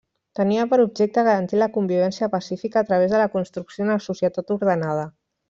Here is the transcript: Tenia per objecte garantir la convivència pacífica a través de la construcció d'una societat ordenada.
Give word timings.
Tenia 0.37 0.61
per 0.69 0.77
objecte 0.85 1.23
garantir 1.27 1.59
la 1.63 1.67
convivència 1.75 2.31
pacífica 2.37 2.81
a 2.83 2.87
través 2.89 3.13
de 3.13 3.21
la 3.25 3.29
construcció 3.37 3.87
d'una 3.87 4.01
societat 4.09 4.57
ordenada. 4.59 5.07